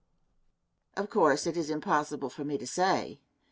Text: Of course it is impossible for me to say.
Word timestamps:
Of 0.97 1.11
course 1.11 1.45
it 1.45 1.55
is 1.55 1.69
impossible 1.69 2.31
for 2.31 2.43
me 2.43 2.57
to 2.57 2.65
say. 2.65 3.21